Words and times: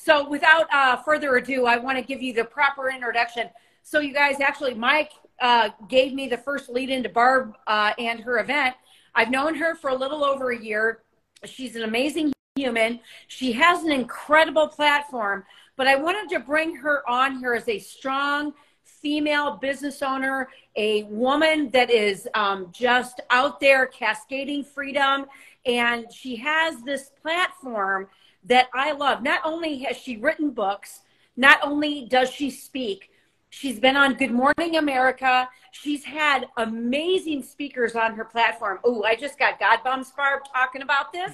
So 0.00 0.28
without 0.28 0.72
uh, 0.72 0.96
further 0.98 1.36
ado, 1.36 1.66
I 1.66 1.76
want 1.76 1.98
to 1.98 2.04
give 2.04 2.22
you 2.22 2.32
the 2.32 2.44
proper 2.44 2.88
introduction. 2.88 3.50
So 3.82 3.98
you 3.98 4.14
guys, 4.14 4.40
actually, 4.40 4.74
Mike 4.74 5.10
uh, 5.40 5.70
gave 5.88 6.14
me 6.14 6.28
the 6.28 6.36
first 6.36 6.68
lead 6.68 6.88
into 6.88 7.08
Barb 7.08 7.54
uh, 7.66 7.94
and 7.98 8.20
her 8.20 8.38
event. 8.38 8.76
I've 9.16 9.30
known 9.30 9.56
her 9.56 9.74
for 9.74 9.90
a 9.90 9.94
little 9.96 10.24
over 10.24 10.52
a 10.52 10.58
year. 10.58 11.02
She's 11.44 11.74
an 11.74 11.82
amazing 11.82 12.32
human. 12.54 13.00
She 13.26 13.50
has 13.52 13.82
an 13.82 13.90
incredible 13.90 14.68
platform, 14.68 15.44
but 15.76 15.88
I 15.88 15.96
wanted 15.96 16.28
to 16.30 16.40
bring 16.40 16.76
her 16.76 17.08
on 17.10 17.40
here 17.40 17.54
as 17.54 17.68
a 17.68 17.80
strong 17.80 18.54
female 18.84 19.56
business 19.56 20.00
owner, 20.00 20.48
a 20.76 21.02
woman 21.04 21.70
that 21.70 21.90
is 21.90 22.28
um, 22.34 22.68
just 22.72 23.20
out 23.30 23.58
there 23.58 23.86
cascading 23.86 24.62
freedom. 24.62 25.26
And 25.66 26.06
she 26.12 26.36
has 26.36 26.82
this 26.82 27.10
platform 27.20 28.08
that 28.44 28.68
I 28.74 28.92
love. 28.92 29.22
Not 29.22 29.40
only 29.44 29.78
has 29.80 29.96
she 29.96 30.16
written 30.16 30.50
books, 30.50 31.00
not 31.36 31.58
only 31.62 32.06
does 32.06 32.30
she 32.30 32.50
speak, 32.50 33.10
she's 33.50 33.78
been 33.78 33.96
on 33.96 34.14
Good 34.14 34.32
Morning 34.32 34.76
America. 34.76 35.48
She's 35.72 36.04
had 36.04 36.46
amazing 36.56 37.42
speakers 37.42 37.94
on 37.94 38.14
her 38.14 38.24
platform. 38.24 38.78
Oh, 38.84 39.04
I 39.04 39.14
just 39.14 39.38
got 39.38 39.60
God 39.60 39.80
Bums 39.84 40.12
Barb 40.16 40.42
talking 40.52 40.82
about 40.82 41.12
this. 41.12 41.32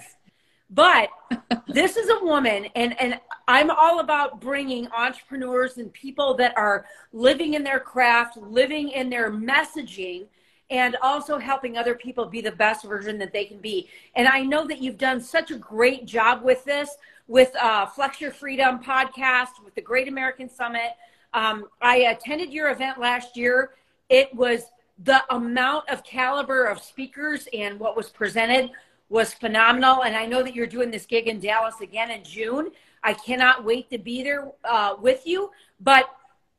But 0.70 1.10
this 1.68 1.96
is 1.96 2.08
a 2.10 2.24
woman, 2.24 2.66
and, 2.74 2.98
and 3.00 3.20
I'm 3.46 3.70
all 3.70 4.00
about 4.00 4.40
bringing 4.40 4.88
entrepreneurs 4.88 5.76
and 5.76 5.92
people 5.92 6.34
that 6.34 6.56
are 6.56 6.86
living 7.12 7.54
in 7.54 7.62
their 7.62 7.80
craft, 7.80 8.36
living 8.36 8.88
in 8.88 9.10
their 9.10 9.30
messaging, 9.30 10.26
and 10.70 10.96
also 11.02 11.38
helping 11.38 11.76
other 11.76 11.94
people 11.94 12.26
be 12.26 12.40
the 12.40 12.52
best 12.52 12.84
version 12.84 13.18
that 13.18 13.32
they 13.32 13.44
can 13.44 13.58
be. 13.58 13.88
And 14.16 14.26
I 14.26 14.42
know 14.42 14.66
that 14.66 14.80
you've 14.80 14.98
done 14.98 15.20
such 15.20 15.50
a 15.50 15.56
great 15.56 16.06
job 16.06 16.42
with 16.42 16.64
this, 16.64 16.96
with 17.26 17.54
uh, 17.56 17.86
Flex 17.86 18.20
Your 18.20 18.30
Freedom 18.30 18.82
podcast, 18.82 19.62
with 19.64 19.74
the 19.74 19.82
Great 19.82 20.08
American 20.08 20.48
Summit. 20.48 20.92
Um, 21.32 21.66
I 21.82 21.96
attended 21.96 22.52
your 22.52 22.70
event 22.70 22.98
last 22.98 23.36
year. 23.36 23.70
It 24.08 24.34
was 24.34 24.64
the 25.02 25.22
amount 25.34 25.88
of 25.88 26.04
caliber 26.04 26.66
of 26.66 26.80
speakers 26.80 27.48
and 27.52 27.80
what 27.80 27.96
was 27.96 28.10
presented 28.10 28.70
was 29.08 29.34
phenomenal. 29.34 30.04
And 30.04 30.16
I 30.16 30.26
know 30.26 30.42
that 30.42 30.54
you're 30.54 30.66
doing 30.66 30.90
this 30.90 31.06
gig 31.06 31.26
in 31.26 31.40
Dallas 31.40 31.80
again 31.80 32.10
in 32.10 32.22
June. 32.24 32.70
I 33.02 33.12
cannot 33.14 33.64
wait 33.64 33.90
to 33.90 33.98
be 33.98 34.22
there 34.22 34.50
uh, 34.64 34.94
with 35.00 35.26
you. 35.26 35.50
But 35.80 36.08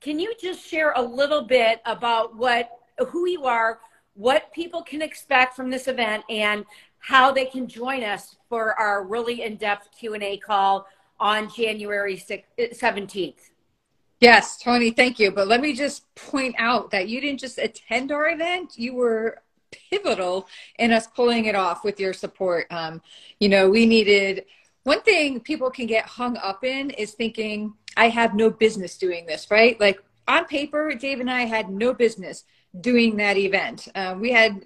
can 0.01 0.19
you 0.19 0.33
just 0.39 0.65
share 0.65 0.93
a 0.95 1.01
little 1.01 1.41
bit 1.41 1.81
about 1.85 2.35
what, 2.35 2.69
who 3.07 3.27
you 3.27 3.45
are, 3.45 3.79
what 4.15 4.51
people 4.53 4.81
can 4.81 5.01
expect 5.01 5.55
from 5.55 5.69
this 5.69 5.87
event, 5.87 6.23
and 6.29 6.65
how 6.99 7.31
they 7.31 7.45
can 7.45 7.67
join 7.67 8.03
us 8.03 8.35
for 8.49 8.73
our 8.79 9.05
really 9.05 9.43
in-depth 9.43 9.89
Q&A 9.97 10.37
call 10.37 10.87
on 11.19 11.49
January 11.53 12.17
17th? 12.17 13.51
Yes, 14.19 14.57
Tony, 14.57 14.91
thank 14.91 15.19
you. 15.19 15.31
But 15.31 15.47
let 15.47 15.61
me 15.61 15.73
just 15.73 16.13
point 16.15 16.55
out 16.57 16.89
that 16.91 17.07
you 17.09 17.21
didn't 17.21 17.39
just 17.39 17.57
attend 17.57 18.11
our 18.11 18.29
event, 18.29 18.73
you 18.75 18.95
were 18.95 19.41
pivotal 19.89 20.47
in 20.79 20.91
us 20.91 21.07
pulling 21.07 21.45
it 21.45 21.55
off 21.55 21.83
with 21.83 21.99
your 21.99 22.13
support. 22.13 22.65
Um, 22.71 23.01
you 23.39 23.49
know, 23.49 23.69
we 23.69 23.85
needed 23.85 24.45
one 24.83 25.01
thing 25.01 25.39
people 25.39 25.69
can 25.69 25.87
get 25.87 26.05
hung 26.05 26.37
up 26.37 26.63
in 26.63 26.91
is 26.91 27.13
thinking, 27.13 27.73
I 27.97 28.09
have 28.09 28.35
no 28.35 28.49
business 28.49 28.97
doing 28.97 29.25
this, 29.25 29.49
right? 29.49 29.79
Like 29.79 30.01
on 30.27 30.45
paper, 30.45 30.93
Dave 30.93 31.19
and 31.19 31.29
I 31.29 31.41
had 31.41 31.69
no 31.69 31.93
business 31.93 32.45
doing 32.81 33.17
that 33.17 33.37
event. 33.37 33.87
Uh, 33.95 34.15
we 34.19 34.31
had 34.31 34.65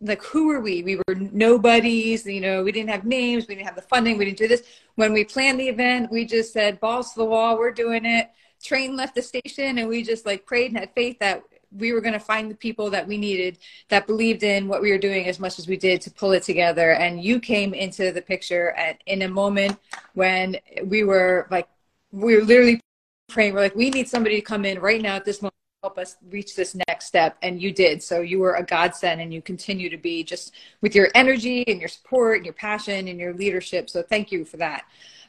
like 0.00 0.22
who 0.22 0.48
were 0.48 0.60
we 0.60 0.82
we 0.82 0.96
were 0.96 1.14
nobodies 1.14 2.26
you 2.26 2.40
know 2.40 2.64
we 2.64 2.72
didn't 2.72 2.90
have 2.90 3.04
names 3.04 3.46
we 3.46 3.54
didn't 3.54 3.68
have 3.68 3.76
the 3.76 3.82
funding 3.82 4.18
we 4.18 4.24
didn't 4.24 4.36
do 4.36 4.48
this 4.48 4.64
when 4.96 5.12
we 5.12 5.22
planned 5.22 5.60
the 5.60 5.68
event 5.68 6.10
we 6.10 6.24
just 6.24 6.52
said 6.52 6.80
balls 6.80 7.12
to 7.12 7.20
the 7.20 7.24
wall 7.24 7.56
we're 7.56 7.70
doing 7.70 8.04
it 8.04 8.28
train 8.60 8.96
left 8.96 9.14
the 9.14 9.22
station 9.22 9.78
and 9.78 9.88
we 9.88 10.02
just 10.02 10.26
like 10.26 10.44
prayed 10.44 10.72
and 10.72 10.78
had 10.80 10.90
faith 10.92 11.16
that 11.20 11.44
we 11.76 11.92
were 11.92 12.00
going 12.00 12.12
to 12.12 12.20
find 12.20 12.50
the 12.50 12.54
people 12.54 12.90
that 12.90 13.06
we 13.06 13.16
needed 13.16 13.58
that 13.88 14.06
believed 14.06 14.42
in 14.42 14.68
what 14.68 14.82
we 14.82 14.90
were 14.90 14.98
doing 14.98 15.26
as 15.26 15.38
much 15.38 15.58
as 15.58 15.66
we 15.66 15.76
did 15.76 16.00
to 16.02 16.10
pull 16.10 16.32
it 16.32 16.42
together. 16.42 16.92
And 16.92 17.22
you 17.22 17.40
came 17.40 17.74
into 17.74 18.12
the 18.12 18.22
picture 18.22 18.72
at 18.72 19.02
in 19.06 19.22
a 19.22 19.28
moment 19.28 19.78
when 20.14 20.58
we 20.84 21.04
were 21.04 21.46
like, 21.50 21.68
we 22.10 22.36
were 22.36 22.42
literally 22.42 22.80
praying. 23.28 23.54
We're 23.54 23.60
like, 23.60 23.74
we 23.74 23.90
need 23.90 24.08
somebody 24.08 24.36
to 24.36 24.42
come 24.42 24.64
in 24.64 24.78
right 24.80 25.00
now 25.00 25.16
at 25.16 25.24
this 25.24 25.40
moment 25.40 25.54
help 25.82 25.98
us 25.98 26.16
reach 26.30 26.54
this 26.54 26.76
next 26.88 27.06
step 27.06 27.36
and 27.42 27.60
you 27.60 27.72
did 27.72 28.00
so 28.00 28.20
you 28.20 28.38
were 28.38 28.54
a 28.54 28.62
godsend 28.62 29.20
and 29.20 29.34
you 29.34 29.42
continue 29.42 29.90
to 29.90 29.96
be 29.96 30.22
just 30.22 30.52
with 30.80 30.94
your 30.94 31.08
energy 31.16 31.64
and 31.66 31.80
your 31.80 31.88
support 31.88 32.36
and 32.36 32.46
your 32.46 32.54
passion 32.54 33.08
and 33.08 33.18
your 33.18 33.34
leadership 33.34 33.90
so 33.90 34.00
thank 34.00 34.30
you 34.30 34.44
for 34.44 34.58
that 34.58 34.84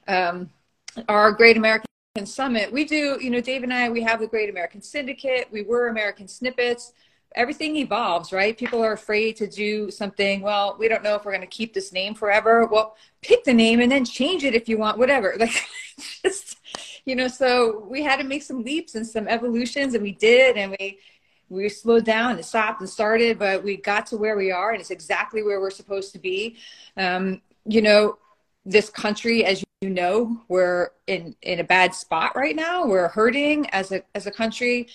um, 0.08 0.48
our 1.10 1.32
great 1.32 1.58
american 1.58 1.88
Summit, 2.26 2.72
we 2.72 2.86
do, 2.86 3.18
you 3.20 3.32
know, 3.32 3.42
Dave 3.42 3.64
and 3.64 3.74
I, 3.74 3.90
we 3.90 4.04
have 4.04 4.20
the 4.20 4.28
Great 4.28 4.48
American 4.48 4.84
Syndicate. 4.84 5.48
We 5.52 5.64
were 5.64 5.88
American 5.88 6.28
Snippets. 6.28 6.94
Everything 7.34 7.76
evolves, 7.78 8.32
right? 8.32 8.56
People 8.56 8.84
are 8.84 8.94
afraid 8.94 9.36
to 9.38 9.48
do 9.48 9.90
something. 9.90 10.42
Well, 10.42 10.76
we 10.78 10.88
don't 10.88 11.02
know 11.02 11.16
if 11.16 11.26
we're 11.26 11.32
going 11.32 11.42
to 11.42 11.48
keep 11.48 11.74
this 11.74 11.92
name 11.92 12.14
forever. 12.14 12.68
Well, 12.68 12.96
pick 13.24 13.44
the 13.44 13.54
name 13.54 13.80
and 13.80 13.92
then 13.92 14.06
change 14.06 14.44
it 14.44 14.54
if 14.54 14.70
you 14.70 14.78
want, 14.78 15.00
whatever. 15.00 15.36
Like, 15.40 15.60
just, 16.24 16.43
you 17.06 17.16
know, 17.16 17.28
so 17.28 17.86
we 17.90 18.02
had 18.04 18.18
to 18.18 18.24
make 18.24 18.44
some 18.44 18.64
leaps 18.64 18.96
and 18.96 19.06
some 19.06 19.28
evolutions, 19.28 19.94
and 19.94 20.04
we 20.04 20.14
did, 20.14 20.58
and 20.58 20.76
we 20.80 21.00
we 21.50 21.70
slowed 21.70 22.06
down 22.06 22.32
and 22.32 22.46
stopped 22.46 22.82
and 22.82 22.90
started, 22.90 23.38
but 23.38 23.64
we 23.64 23.78
got 23.78 24.08
to 24.08 24.18
where 24.18 24.36
we 24.36 24.52
are, 24.52 24.72
and 24.72 24.80
it's 24.80 24.92
exactly 24.92 25.44
where 25.44 25.60
we're 25.60 25.70
supposed 25.70 26.14
to 26.14 26.20
be. 26.20 26.58
Um, 26.98 27.42
you 27.66 27.82
know, 27.82 28.18
this 28.66 28.90
country, 28.90 29.46
as 29.46 29.64
you 29.82 29.90
know, 29.90 30.42
we're 30.48 30.90
in 31.08 31.36
in 31.42 31.60
a 31.60 31.64
bad 31.64 31.94
spot 31.94 32.36
right 32.36 32.56
now. 32.56 32.86
We're 32.86 33.10
hurting 33.10 33.70
as 33.72 33.92
a 33.92 34.04
as 34.16 34.26
a 34.26 34.32
country. 34.32 34.88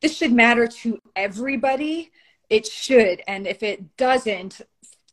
This 0.00 0.16
should 0.16 0.32
matter 0.32 0.66
to 0.66 1.00
everybody. 1.16 2.10
It 2.50 2.66
should, 2.66 3.22
and 3.26 3.46
if 3.46 3.62
it 3.62 3.96
doesn't, 3.96 4.60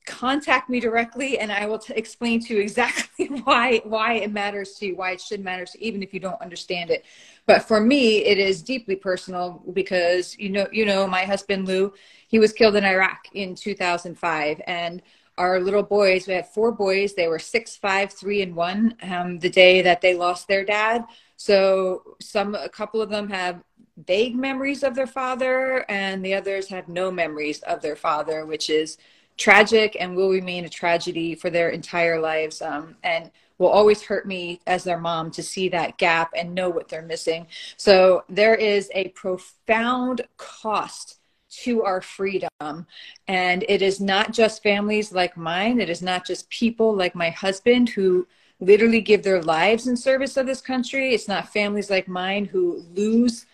contact 0.05 0.69
me 0.69 0.79
directly, 0.79 1.39
and 1.39 1.51
I 1.51 1.65
will 1.65 1.79
t- 1.79 1.93
explain 1.93 2.39
to 2.45 2.55
you 2.55 2.61
exactly 2.61 3.27
why 3.43 3.81
why 3.83 4.13
it 4.13 4.31
matters 4.31 4.73
to 4.75 4.87
you, 4.87 4.95
why 4.95 5.11
it 5.11 5.21
should 5.21 5.43
matter 5.43 5.65
to 5.65 5.79
you, 5.79 5.87
even 5.87 6.03
if 6.03 6.13
you 6.13 6.19
don't 6.19 6.41
understand 6.41 6.89
it. 6.89 7.05
But 7.45 7.63
for 7.63 7.79
me, 7.79 8.17
it 8.25 8.37
is 8.37 8.61
deeply 8.61 8.95
personal 8.95 9.61
because 9.73 10.37
you 10.37 10.49
know 10.49 10.67
you 10.71 10.85
know 10.85 11.07
my 11.07 11.23
husband 11.23 11.67
Lou, 11.67 11.93
he 12.27 12.39
was 12.39 12.53
killed 12.53 12.75
in 12.75 12.83
Iraq 12.83 13.27
in 13.33 13.55
2005, 13.55 14.61
and 14.67 15.01
our 15.37 15.59
little 15.59 15.83
boys 15.83 16.27
we 16.27 16.33
had 16.33 16.47
four 16.47 16.71
boys 16.71 17.13
they 17.13 17.27
were 17.27 17.39
six 17.39 17.75
five 17.75 18.11
three 18.11 18.41
and 18.41 18.55
one 18.55 18.95
um, 19.01 19.39
the 19.39 19.49
day 19.49 19.81
that 19.81 20.01
they 20.01 20.13
lost 20.13 20.47
their 20.47 20.63
dad 20.65 21.03
so 21.37 22.15
some 22.19 22.53
a 22.53 22.69
couple 22.69 23.01
of 23.01 23.09
them 23.09 23.29
have 23.29 23.63
vague 24.05 24.35
memories 24.35 24.83
of 24.83 24.93
their 24.93 25.07
father 25.07 25.85
and 25.89 26.23
the 26.23 26.33
others 26.33 26.67
have 26.67 26.87
no 26.87 27.09
memories 27.09 27.61
of 27.63 27.81
their 27.81 27.95
father 27.95 28.45
which 28.45 28.69
is 28.69 28.97
tragic 29.41 29.97
and 29.99 30.15
will 30.15 30.29
remain 30.29 30.65
a 30.65 30.69
tragedy 30.69 31.35
for 31.35 31.49
their 31.49 31.69
entire 31.69 32.19
lives 32.19 32.61
um, 32.61 32.95
and 33.03 33.31
will 33.57 33.67
always 33.67 34.01
hurt 34.01 34.25
me 34.27 34.59
as 34.65 34.83
their 34.83 34.99
mom 34.99 35.29
to 35.31 35.43
see 35.43 35.69
that 35.69 35.97
gap 35.97 36.31
and 36.35 36.55
know 36.55 36.69
what 36.69 36.87
they're 36.89 37.01
missing 37.01 37.45
so 37.77 38.23
there 38.29 38.55
is 38.55 38.89
a 38.93 39.09
profound 39.09 40.21
cost 40.37 41.17
to 41.51 41.83
our 41.83 42.01
freedom. 42.01 42.87
And 43.27 43.65
it 43.67 43.81
is 43.81 43.99
not 43.99 44.33
just 44.33 44.63
families 44.63 45.11
like 45.11 45.37
mine, 45.37 45.79
it 45.79 45.89
is 45.89 46.01
not 46.01 46.25
just 46.25 46.49
people 46.49 46.95
like 46.95 47.13
my 47.13 47.29
husband 47.29 47.89
who 47.89 48.27
literally 48.59 49.01
give 49.01 49.23
their 49.23 49.41
lives 49.41 49.87
in 49.87 49.97
service 49.97 50.37
of 50.37 50.45
this 50.45 50.61
country. 50.61 51.13
It's 51.13 51.27
not 51.27 51.51
families 51.51 51.89
like 51.89 52.07
mine 52.07 52.45
who 52.45 52.83
lose 52.95 53.45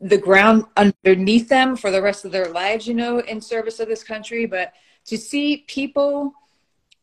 the 0.00 0.18
ground 0.18 0.64
underneath 0.76 1.48
them 1.48 1.76
for 1.76 1.90
the 1.90 2.02
rest 2.02 2.24
of 2.24 2.32
their 2.32 2.48
lives, 2.48 2.88
you 2.88 2.94
know, 2.94 3.20
in 3.20 3.40
service 3.40 3.78
of 3.78 3.88
this 3.88 4.02
country. 4.02 4.46
But 4.46 4.72
to 5.06 5.16
see 5.16 5.64
people 5.66 6.32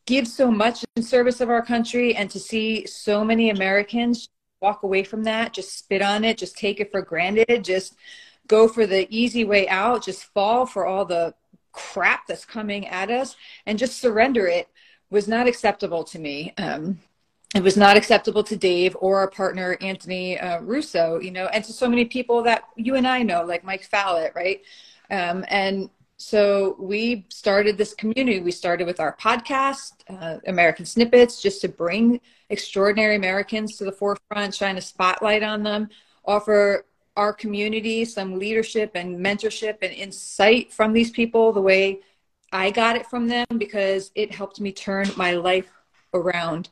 give 0.05 0.27
so 0.27 0.51
much 0.51 0.83
in 0.95 1.03
service 1.03 1.41
of 1.41 1.49
our 1.49 1.61
country 1.61 2.15
and 2.15 2.29
to 2.29 2.39
see 2.39 2.85
so 2.85 3.23
many 3.23 3.49
Americans 3.49 4.29
walk 4.61 4.83
away 4.83 5.03
from 5.03 5.23
that, 5.23 5.53
just 5.53 5.77
spit 5.77 6.01
on 6.01 6.23
it, 6.23 6.37
just 6.37 6.57
take 6.57 6.79
it 6.79 6.91
for 6.91 7.01
granted, 7.01 7.63
just 7.63 7.95
go 8.47 8.67
for 8.67 8.85
the 8.85 9.07
easy 9.09 9.43
way 9.43 9.67
out, 9.67 10.03
just 10.03 10.25
fall 10.33 10.65
for 10.65 10.85
all 10.85 11.05
the 11.05 11.33
crap 11.71 12.27
that's 12.27 12.45
coming 12.45 12.87
at 12.87 13.09
us 13.09 13.35
and 13.65 13.79
just 13.79 13.99
surrender 13.99 14.47
it 14.47 14.67
was 15.09 15.27
not 15.27 15.47
acceptable 15.47 16.03
to 16.03 16.19
me. 16.19 16.53
Um, 16.57 16.99
it 17.55 17.61
was 17.61 17.77
not 17.77 17.97
acceptable 17.97 18.43
to 18.45 18.55
Dave 18.55 18.97
or 18.99 19.19
our 19.19 19.29
partner 19.29 19.77
Anthony 19.79 20.39
uh, 20.39 20.59
Russo, 20.61 21.19
you 21.19 21.29
know, 21.31 21.45
and 21.47 21.63
to 21.63 21.71
so 21.71 21.87
many 21.87 22.05
people 22.05 22.41
that 22.43 22.63
you 22.75 22.95
and 22.95 23.07
I 23.07 23.21
know, 23.21 23.43
like 23.43 23.63
Mike 23.63 23.83
Fallett, 23.83 24.33
right? 24.35 24.61
Um, 25.11 25.45
and 25.49 25.89
so 26.17 26.75
we 26.79 27.25
started 27.29 27.77
this 27.77 27.93
community. 27.93 28.39
We 28.39 28.51
started 28.51 28.85
with 28.87 28.99
our 28.99 29.17
podcast, 29.17 29.91
uh, 30.09 30.39
American 30.47 30.85
Snippets, 30.85 31.41
just 31.41 31.61
to 31.61 31.67
bring 31.67 32.21
extraordinary 32.49 33.15
Americans 33.15 33.77
to 33.77 33.83
the 33.83 33.91
forefront, 33.91 34.55
shine 34.55 34.77
a 34.77 34.81
spotlight 34.81 35.43
on 35.43 35.63
them, 35.63 35.89
offer 36.25 36.85
our 37.15 37.33
community 37.33 38.05
some 38.05 38.39
leadership 38.39 38.91
and 38.95 39.23
mentorship 39.23 39.77
and 39.81 39.93
insight 39.93 40.71
from 40.71 40.93
these 40.93 41.11
people 41.11 41.51
the 41.51 41.61
way 41.61 41.99
I 42.51 42.71
got 42.71 42.95
it 42.95 43.05
from 43.07 43.27
them 43.27 43.45
because 43.57 44.11
it 44.15 44.33
helped 44.33 44.59
me 44.59 44.71
turn 44.71 45.09
my 45.15 45.33
life 45.33 45.69
around. 46.13 46.69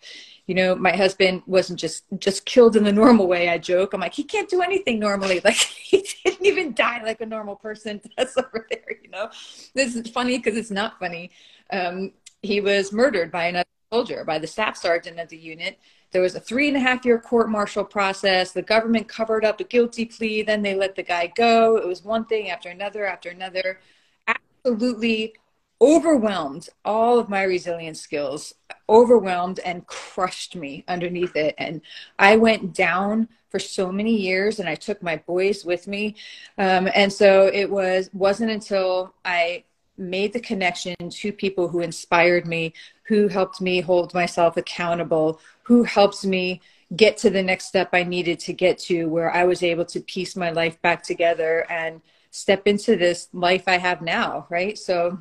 You 0.47 0.55
know, 0.55 0.75
my 0.75 0.95
husband 0.95 1.43
wasn't 1.45 1.79
just 1.79 2.03
just 2.17 2.45
killed 2.45 2.75
in 2.75 2.83
the 2.83 2.91
normal 2.91 3.27
way. 3.27 3.49
I 3.49 3.57
joke. 3.57 3.93
I'm 3.93 4.01
like, 4.01 4.13
he 4.13 4.23
can't 4.23 4.49
do 4.49 4.61
anything 4.61 4.99
normally. 4.99 5.41
Like 5.45 5.55
he 5.55 6.05
didn't 6.23 6.45
even 6.45 6.73
die 6.73 7.03
like 7.03 7.21
a 7.21 7.25
normal 7.25 7.55
person 7.55 8.01
does 8.17 8.35
over 8.37 8.67
there. 8.69 8.97
You 9.01 9.09
know, 9.09 9.29
this 9.73 9.95
is 9.95 10.09
funny 10.09 10.37
because 10.37 10.57
it's 10.57 10.71
not 10.71 10.99
funny. 10.99 11.31
Um, 11.71 12.11
he 12.41 12.59
was 12.61 12.91
murdered 12.91 13.31
by 13.31 13.45
another 13.45 13.69
soldier, 13.91 14.23
by 14.23 14.39
the 14.39 14.47
staff 14.47 14.77
sergeant 14.77 15.19
of 15.19 15.29
the 15.29 15.37
unit. 15.37 15.79
There 16.11 16.21
was 16.21 16.35
a 16.35 16.39
three 16.39 16.67
and 16.67 16.77
a 16.77 16.79
half 16.79 17.05
year 17.05 17.19
court 17.19 17.49
martial 17.49 17.85
process. 17.85 18.51
The 18.51 18.61
government 18.61 19.07
covered 19.07 19.45
up 19.45 19.59
a 19.59 19.63
guilty 19.63 20.05
plea. 20.05 20.41
Then 20.43 20.61
they 20.61 20.75
let 20.75 20.95
the 20.95 21.03
guy 21.03 21.27
go. 21.27 21.77
It 21.77 21.87
was 21.87 22.03
one 22.03 22.25
thing 22.25 22.49
after 22.49 22.69
another 22.69 23.05
after 23.05 23.29
another. 23.29 23.79
Absolutely 24.27 25.33
overwhelmed 25.81 26.69
all 26.85 27.17
of 27.17 27.27
my 27.27 27.41
resilience 27.41 27.99
skills, 27.99 28.53
overwhelmed 28.87 29.59
and 29.65 29.87
crushed 29.87 30.55
me 30.55 30.83
underneath 30.87 31.35
it. 31.35 31.55
And 31.57 31.81
I 32.19 32.35
went 32.37 32.73
down 32.73 33.27
for 33.49 33.57
so 33.59 33.91
many 33.91 34.15
years 34.15 34.59
and 34.59 34.69
I 34.69 34.75
took 34.75 35.01
my 35.01 35.17
boys 35.17 35.65
with 35.65 35.87
me. 35.87 36.15
Um, 36.57 36.87
and 36.93 37.11
so 37.11 37.49
it 37.51 37.69
was, 37.69 38.09
wasn't 38.13 38.51
until 38.51 39.13
I 39.25 39.63
made 39.97 40.33
the 40.33 40.39
connection 40.39 40.95
to 41.09 41.33
people 41.33 41.67
who 41.67 41.81
inspired 41.81 42.47
me, 42.47 42.73
who 43.03 43.27
helped 43.27 43.59
me 43.59 43.81
hold 43.81 44.13
myself 44.13 44.57
accountable, 44.57 45.41
who 45.63 45.83
helped 45.83 46.23
me 46.23 46.61
get 46.95 47.17
to 47.17 47.29
the 47.29 47.43
next 47.43 47.65
step 47.65 47.89
I 47.93 48.03
needed 48.03 48.39
to 48.41 48.53
get 48.53 48.77
to, 48.79 49.05
where 49.05 49.31
I 49.31 49.45
was 49.45 49.63
able 49.63 49.85
to 49.85 49.99
piece 49.99 50.35
my 50.35 50.51
life 50.51 50.81
back 50.81 51.03
together 51.03 51.65
and 51.69 52.01
step 52.31 52.67
into 52.67 52.95
this 52.95 53.27
life 53.33 53.63
I 53.67 53.77
have 53.77 54.01
now, 54.01 54.47
right? 54.49 54.77
So 54.77 55.19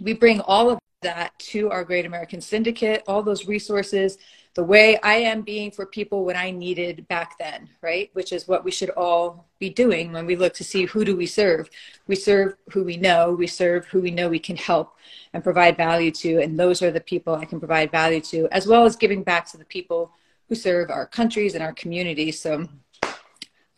we 0.00 0.12
bring 0.12 0.40
all 0.40 0.70
of 0.70 0.78
that 1.02 1.38
to 1.38 1.70
our 1.70 1.84
Great 1.84 2.06
American 2.06 2.40
Syndicate, 2.40 3.02
all 3.06 3.22
those 3.22 3.46
resources, 3.46 4.18
the 4.54 4.64
way 4.64 4.98
I 5.02 5.16
am 5.16 5.42
being 5.42 5.70
for 5.70 5.84
people 5.84 6.24
when 6.24 6.36
I 6.36 6.50
needed 6.50 7.06
back 7.08 7.38
then, 7.38 7.68
right? 7.82 8.10
Which 8.14 8.32
is 8.32 8.48
what 8.48 8.64
we 8.64 8.70
should 8.70 8.90
all 8.90 9.46
be 9.58 9.68
doing 9.68 10.12
when 10.12 10.24
we 10.24 10.34
look 10.34 10.54
to 10.54 10.64
see 10.64 10.86
who 10.86 11.04
do 11.04 11.14
we 11.14 11.26
serve. 11.26 11.68
We 12.06 12.16
serve 12.16 12.56
who 12.72 12.82
we 12.82 12.96
know, 12.96 13.32
we 13.32 13.46
serve 13.46 13.84
who 13.86 14.00
we 14.00 14.10
know 14.10 14.28
we 14.28 14.38
can 14.38 14.56
help 14.56 14.96
and 15.34 15.44
provide 15.44 15.76
value 15.76 16.10
to, 16.12 16.40
and 16.40 16.58
those 16.58 16.80
are 16.82 16.90
the 16.90 17.00
people 17.00 17.34
I 17.34 17.44
can 17.44 17.58
provide 17.58 17.90
value 17.90 18.22
to, 18.22 18.48
as 18.50 18.66
well 18.66 18.84
as 18.84 18.96
giving 18.96 19.22
back 19.22 19.50
to 19.50 19.58
the 19.58 19.64
people 19.66 20.10
who 20.48 20.54
serve 20.54 20.90
our 20.90 21.06
countries 21.06 21.54
and 21.54 21.62
our 21.62 21.74
communities. 21.74 22.40
So 22.40 22.66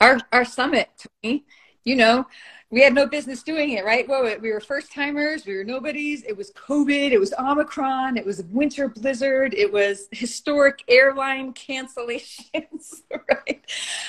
our 0.00 0.20
our 0.32 0.44
summit, 0.44 0.88
Tony, 1.22 1.44
you 1.84 1.96
know, 1.96 2.26
we 2.70 2.82
had 2.82 2.92
no 2.92 3.06
business 3.06 3.42
doing 3.42 3.72
it, 3.72 3.84
right? 3.84 4.06
Well, 4.06 4.24
we 4.40 4.52
were 4.52 4.60
first 4.60 4.92
timers, 4.92 5.46
we 5.46 5.56
were 5.56 5.64
nobodies. 5.64 6.22
It 6.24 6.36
was 6.36 6.50
COVID, 6.52 7.12
it 7.12 7.18
was 7.18 7.32
Omicron, 7.38 8.18
it 8.18 8.26
was 8.26 8.42
winter 8.42 8.88
blizzard, 8.88 9.54
it 9.54 9.72
was 9.72 10.08
historic 10.12 10.84
airline 10.86 11.54
cancellations, 11.54 13.02
right? 13.30 13.64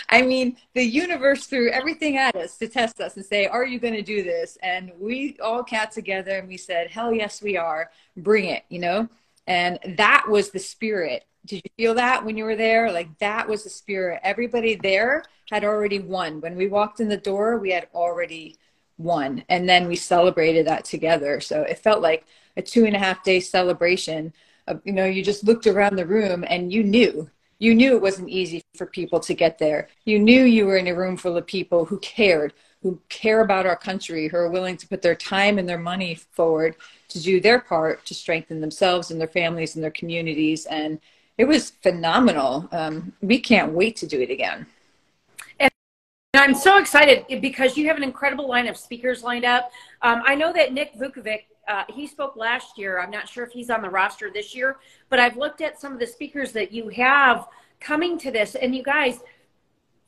I 0.10 0.24
mean, 0.24 0.58
the 0.74 0.84
universe 0.84 1.46
threw 1.46 1.70
everything 1.72 2.18
at 2.18 2.36
us 2.36 2.58
to 2.58 2.68
test 2.68 3.00
us 3.00 3.16
and 3.16 3.26
say, 3.26 3.48
Are 3.48 3.66
you 3.66 3.80
going 3.80 3.94
to 3.94 4.02
do 4.02 4.24
this? 4.24 4.58
And 4.62 4.92
we 5.00 5.38
all 5.42 5.64
got 5.64 5.92
together 5.94 6.38
and 6.38 6.48
we 6.48 6.58
said, 6.58 6.90
Hell 6.90 7.14
yes, 7.14 7.42
we 7.42 7.56
are. 7.56 7.92
Bring 8.18 8.46
it, 8.46 8.66
you 8.68 8.80
know? 8.80 9.08
And 9.48 9.80
that 9.98 10.26
was 10.28 10.52
the 10.52 10.60
spirit 10.60 11.26
did 11.46 11.62
you 11.64 11.72
feel 11.78 11.94
that 11.96 12.24
when 12.26 12.38
you 12.38 12.44
were 12.44 12.56
there? 12.56 12.92
Like 12.92 13.18
that 13.20 13.48
was 13.48 13.64
the 13.64 13.70
spirit. 13.70 14.20
Everybody 14.24 14.76
there 14.76 15.24
had 15.50 15.64
already 15.64 16.00
won. 16.00 16.42
When 16.42 16.56
we 16.56 16.68
walked 16.68 17.00
in 17.00 17.08
the 17.08 17.18
door, 17.18 17.58
we 17.58 17.72
had 17.72 17.88
already 17.94 18.58
won. 18.98 19.44
And 19.50 19.68
then 19.68 19.88
we 19.88 19.96
celebrated 19.96 20.68
that 20.68 20.86
together. 20.86 21.40
So 21.40 21.64
it 21.64 21.80
felt 21.80 22.02
like 22.02 22.26
a 22.58 22.62
two 22.62 22.86
and 22.86 22.96
a 22.96 23.00
half 23.00 23.24
day 23.24 23.40
celebration. 23.40 24.34
Of, 24.68 24.82
you 24.84 24.94
know, 24.94 25.06
you 25.06 25.24
just 25.24 25.44
looked 25.44 25.66
around 25.66 25.96
the 25.96 26.06
room 26.06 26.46
and 26.48 26.72
you 26.72 26.84
knew. 26.84 27.30
You 27.58 27.76
knew 27.76 27.96
it 27.96 28.02
wasn't 28.02 28.30
easy 28.30 28.64
for 28.76 28.86
people 28.86 29.20
to 29.22 29.34
get 29.34 29.58
there. 29.58 29.90
You 30.06 30.20
knew 30.20 30.44
you 30.44 30.66
were 30.66 30.78
in 30.78 30.88
a 30.88 30.96
room 30.96 31.18
full 31.18 31.36
of 31.36 31.46
people 31.46 31.86
who 31.86 32.00
cared, 32.00 32.54
who 32.82 33.02
care 33.10 33.42
about 33.42 33.66
our 33.66 33.76
country, 33.76 34.28
who 34.28 34.38
are 34.38 34.50
willing 34.50 34.78
to 34.78 34.88
put 34.88 35.02
their 35.02 35.16
time 35.16 35.58
and 35.58 35.68
their 35.68 35.80
money 35.80 36.16
forward 36.16 36.76
to 37.10 37.20
do 37.20 37.42
their 37.42 37.60
part 37.60 38.06
to 38.06 38.14
strengthen 38.14 38.62
themselves 38.62 39.12
and 39.12 39.20
their 39.20 39.28
families 39.28 39.76
and 39.76 39.84
their 39.84 39.92
communities. 39.92 40.66
And 40.68 41.00
it 41.40 41.48
was 41.48 41.72
phenomenal. 41.82 42.68
Um, 42.74 43.14
we 43.22 43.40
can't 43.40 43.72
wait 43.72 43.96
to 43.96 44.06
do 44.06 44.20
it 44.20 44.30
again. 44.30 44.68
And 45.62 45.72
I'm 46.34 46.54
so 46.54 46.78
excited 46.78 47.26
because 47.42 47.78
you 47.78 47.88
have 47.88 47.96
an 47.96 48.04
incredible 48.04 48.48
line 48.48 48.68
of 48.68 48.76
speakers 48.76 49.24
lined 49.24 49.46
up. 49.46 49.72
Um, 50.02 50.22
I 50.26 50.36
know 50.36 50.52
that 50.52 50.74
Nick 50.74 50.96
Vukovic, 50.96 51.46
uh, 51.70 51.86
he 51.88 52.08
spoke 52.08 52.36
last 52.36 52.78
year. 52.78 53.00
I'm 53.00 53.10
not 53.10 53.30
sure 53.30 53.46
if 53.46 53.54
he's 53.54 53.70
on 53.70 53.82
the 53.82 53.90
roster 53.90 54.30
this 54.30 54.54
year, 54.54 54.80
but 55.08 55.18
I've 55.18 55.38
looked 55.38 55.62
at 55.62 55.80
some 55.80 55.94
of 55.94 56.00
the 56.00 56.08
speakers 56.08 56.52
that 56.52 56.74
you 56.74 56.90
have 56.90 57.48
coming 57.80 58.18
to 58.20 58.32
this. 58.32 58.56
And 58.56 58.76
you 58.76 58.84
guys, 58.84 59.22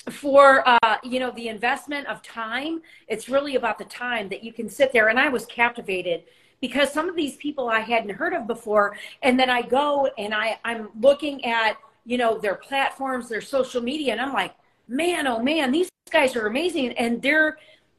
for 0.09 0.67
uh, 0.67 0.97
you 1.01 1.21
know 1.21 1.31
the 1.31 1.47
investment 1.47 2.07
of 2.07 2.21
time, 2.21 2.81
it's 3.07 3.29
really 3.29 3.55
about 3.55 3.77
the 3.77 3.85
time 3.85 4.27
that 4.29 4.43
you 4.43 4.51
can 4.51 4.67
sit 4.67 4.91
there. 4.91 5.07
And 5.07 5.17
I 5.17 5.29
was 5.29 5.45
captivated 5.45 6.23
because 6.61 6.93
some 6.93 7.09
of 7.09 7.15
these 7.15 7.35
people 7.37 7.67
I 7.67 7.79
hadn't 7.79 8.11
heard 8.11 8.33
of 8.33 8.47
before. 8.47 8.95
And 9.23 9.37
then 9.37 9.49
I 9.49 9.63
go 9.63 10.09
and 10.17 10.33
I, 10.33 10.59
I'm 10.63 10.89
looking 10.99 11.43
at, 11.43 11.75
you 12.05 12.17
know, 12.17 12.37
their 12.37 12.55
platforms, 12.55 13.27
their 13.27 13.41
social 13.41 13.81
media, 13.81 14.13
and 14.13 14.21
I'm 14.21 14.31
like, 14.31 14.53
man, 14.87 15.27
oh 15.27 15.41
man, 15.41 15.71
these 15.71 15.89
guys 16.11 16.35
are 16.35 16.47
amazing. 16.47 16.91
And 16.93 17.21
they're, 17.21 17.57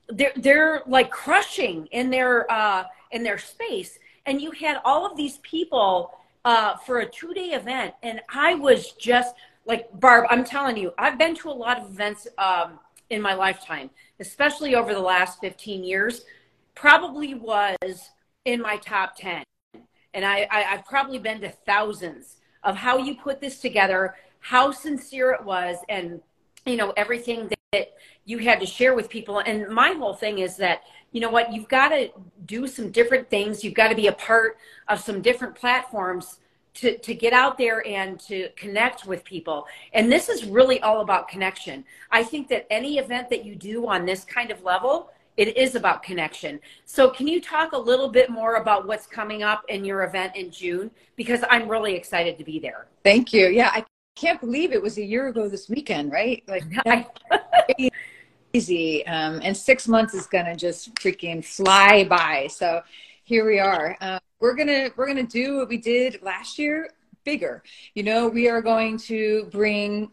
they're, 0.08 0.32
they're 0.36 0.82
like 0.86 1.10
crushing 1.10 1.86
in 1.86 2.08
their, 2.08 2.50
uh, 2.50 2.84
in 3.10 3.22
their 3.22 3.38
space. 3.38 3.98
And 4.26 4.40
you 4.40 4.52
had 4.52 4.80
all 4.84 5.04
of 5.04 5.16
these 5.16 5.38
people 5.38 6.12
uh, 6.44 6.76
for 6.76 7.00
a 7.00 7.06
two 7.06 7.34
day 7.34 7.50
event. 7.50 7.94
And 8.02 8.20
I 8.32 8.54
was 8.54 8.92
just 8.92 9.34
like, 9.64 9.88
Barb, 10.00 10.26
I'm 10.30 10.44
telling 10.44 10.76
you, 10.76 10.92
I've 10.98 11.18
been 11.18 11.34
to 11.36 11.50
a 11.50 11.52
lot 11.52 11.78
of 11.80 11.90
events 11.90 12.28
um, 12.38 12.78
in 13.10 13.20
my 13.20 13.34
lifetime, 13.34 13.90
especially 14.20 14.74
over 14.74 14.92
the 14.92 15.00
last 15.00 15.40
15 15.40 15.82
years. 15.82 16.24
Probably 16.74 17.34
was 17.34 18.10
in 18.44 18.60
my 18.60 18.76
top 18.76 19.16
10. 19.16 19.44
And 20.14 20.24
I, 20.24 20.46
I, 20.50 20.60
have 20.62 20.84
probably 20.84 21.18
been 21.18 21.40
to 21.40 21.48
thousands 21.48 22.36
of 22.62 22.76
how 22.76 22.98
you 22.98 23.14
put 23.14 23.40
this 23.40 23.60
together, 23.60 24.14
how 24.40 24.70
sincere 24.70 25.32
it 25.32 25.44
was, 25.44 25.78
and, 25.88 26.20
you 26.66 26.76
know, 26.76 26.92
everything 26.96 27.50
that 27.72 27.92
you 28.24 28.38
had 28.38 28.60
to 28.60 28.66
share 28.66 28.94
with 28.94 29.08
people. 29.08 29.38
And 29.38 29.68
my 29.68 29.92
whole 29.92 30.14
thing 30.14 30.38
is 30.38 30.56
that, 30.58 30.82
you 31.12 31.20
know 31.20 31.30
what, 31.30 31.52
you've 31.52 31.68
got 31.68 31.88
to 31.88 32.10
do 32.44 32.66
some 32.66 32.90
different 32.90 33.30
things. 33.30 33.64
You've 33.64 33.74
got 33.74 33.88
to 33.88 33.94
be 33.94 34.06
a 34.06 34.12
part 34.12 34.58
of 34.88 35.00
some 35.00 35.22
different 35.22 35.54
platforms 35.54 36.38
to, 36.74 36.96
to 36.98 37.14
get 37.14 37.32
out 37.32 37.58
there 37.58 37.86
and 37.86 38.18
to 38.20 38.48
connect 38.56 39.06
with 39.06 39.24
people. 39.24 39.66
And 39.92 40.10
this 40.10 40.28
is 40.28 40.44
really 40.44 40.80
all 40.80 41.00
about 41.00 41.28
connection. 41.28 41.84
I 42.10 42.22
think 42.22 42.48
that 42.48 42.66
any 42.70 42.98
event 42.98 43.28
that 43.30 43.44
you 43.44 43.54
do 43.54 43.86
on 43.88 44.06
this 44.06 44.24
kind 44.24 44.50
of 44.50 44.62
level, 44.62 45.10
it 45.36 45.56
is 45.56 45.74
about 45.74 46.02
connection. 46.02 46.60
So, 46.84 47.10
can 47.10 47.26
you 47.26 47.40
talk 47.40 47.72
a 47.72 47.78
little 47.78 48.08
bit 48.08 48.30
more 48.30 48.56
about 48.56 48.86
what's 48.86 49.06
coming 49.06 49.42
up 49.42 49.64
in 49.68 49.84
your 49.84 50.04
event 50.04 50.36
in 50.36 50.50
June? 50.50 50.90
Because 51.16 51.42
I'm 51.48 51.68
really 51.68 51.94
excited 51.94 52.36
to 52.38 52.44
be 52.44 52.58
there. 52.58 52.86
Thank 53.02 53.32
you. 53.32 53.46
Yeah, 53.48 53.70
I 53.72 53.84
can't 54.14 54.40
believe 54.40 54.72
it 54.72 54.82
was 54.82 54.98
a 54.98 55.04
year 55.04 55.28
ago 55.28 55.48
this 55.48 55.68
weekend, 55.68 56.12
right? 56.12 56.42
Like, 56.46 56.64
easy. 58.52 59.06
Um, 59.12 59.40
and 59.42 59.56
six 59.56 59.88
months 59.88 60.12
is 60.12 60.26
gonna 60.26 60.54
just 60.54 60.94
freaking 60.96 61.42
fly 61.42 62.04
by. 62.04 62.48
So, 62.48 62.82
here 63.24 63.46
we 63.46 63.58
are. 63.58 63.96
Um, 64.00 64.20
we're 64.40 64.54
gonna 64.54 64.90
we're 64.96 65.06
gonna 65.06 65.22
do 65.22 65.58
what 65.58 65.68
we 65.68 65.78
did 65.78 66.20
last 66.22 66.58
year, 66.58 66.90
bigger. 67.24 67.62
You 67.94 68.02
know, 68.02 68.28
we 68.28 68.48
are 68.48 68.60
going 68.60 68.98
to 68.98 69.48
bring 69.50 70.10